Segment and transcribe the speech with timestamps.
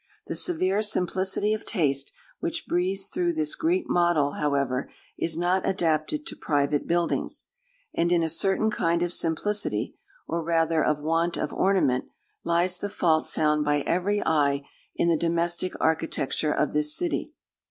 [0.25, 6.25] The severe simplicity of taste which breathes through this Greek model, however, is not adapted
[6.25, 7.49] to private buildings;
[7.93, 9.93] and in a certain kind of simplicity,
[10.27, 12.05] or rather of want of ornament,
[12.43, 14.63] lies the fault found by every eye
[14.95, 17.33] in the domestic architecture of this city.